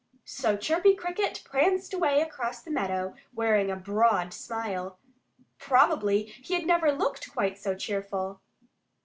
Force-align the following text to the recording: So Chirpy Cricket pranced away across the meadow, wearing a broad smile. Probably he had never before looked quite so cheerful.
So 0.25 0.57
Chirpy 0.57 0.95
Cricket 0.95 1.43
pranced 1.45 1.93
away 1.93 2.21
across 2.21 2.63
the 2.63 2.71
meadow, 2.71 3.13
wearing 3.35 3.69
a 3.69 3.75
broad 3.75 4.33
smile. 4.33 4.97
Probably 5.59 6.23
he 6.23 6.55
had 6.55 6.65
never 6.65 6.87
before 6.87 6.97
looked 6.97 7.31
quite 7.31 7.59
so 7.59 7.75
cheerful. 7.75 8.41